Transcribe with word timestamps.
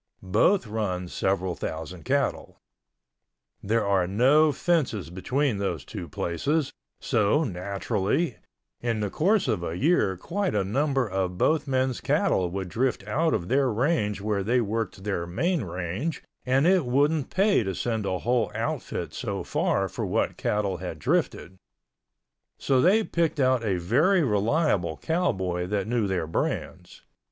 Both 0.33 0.65
run 0.65 1.07
several 1.09 1.53
thousand 1.53 2.05
cattle. 2.05 2.59
There 3.61 3.85
are 3.85 4.07
no 4.07 4.51
fences 4.51 5.11
between 5.11 5.59
those 5.59 5.85
two 5.85 6.09
places, 6.09 6.73
so, 6.99 7.43
naturally, 7.43 8.37
in 8.81 9.01
the 9.01 9.11
course 9.11 9.47
of 9.47 9.61
a 9.63 9.77
year 9.77 10.17
quite 10.17 10.55
a 10.55 10.63
number 10.63 11.07
of 11.07 11.37
both 11.37 11.67
men's 11.67 12.01
cattle 12.01 12.49
would 12.49 12.67
drift 12.67 13.07
out 13.07 13.35
of 13.35 13.47
their 13.47 13.71
range 13.71 14.21
where 14.21 14.41
they 14.41 14.59
worked 14.59 15.03
their 15.03 15.27
main 15.27 15.65
range 15.65 16.23
and 16.47 16.65
it 16.65 16.83
wouldn't 16.83 17.29
pay 17.29 17.61
to 17.61 17.75
send 17.75 18.03
a 18.07 18.17
whole 18.17 18.51
outfit 18.55 19.13
so 19.13 19.43
far 19.43 19.87
for 19.87 20.03
what 20.03 20.35
cattle 20.35 20.77
had 20.77 20.97
drifted—so 20.97 22.81
they 22.81 23.03
picked 23.03 23.39
out 23.39 23.63
a 23.63 23.77
very 23.77 24.23
reliable 24.23 24.97
cowboy 24.97 25.67
that 25.67 25.85
knew 25.87 26.07
their 26.07 26.25
brands. 26.25 27.03